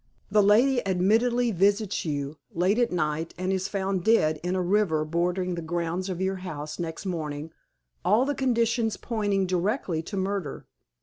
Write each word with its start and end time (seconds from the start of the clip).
The 0.31 0.41
lady 0.41 0.83
admittedly 0.87 1.51
visits 1.51 2.05
you, 2.05 2.37
late 2.55 2.79
at 2.79 2.91
night, 2.91 3.35
and 3.37 3.53
is 3.53 3.67
found 3.67 4.03
dead 4.03 4.39
in 4.41 4.55
a 4.55 4.61
river 4.63 5.05
bordering 5.05 5.53
the 5.53 5.61
grounds 5.61 6.09
of 6.09 6.19
your 6.19 6.37
house 6.37 6.79
next 6.79 7.05
morning, 7.05 7.51
all 8.03 8.25
the 8.25 8.33
conditions 8.33 8.97
pointing 8.97 9.45
directly 9.45 10.01
to 10.01 10.17
murder. 10.17 10.65